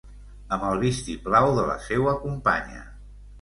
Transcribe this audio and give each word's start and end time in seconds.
Amb 0.55 0.63
el 0.69 0.79
vistiplau 0.83 1.51
de 1.59 1.67
la 1.67 1.75
seua 1.89 2.17
companya. 2.25 2.83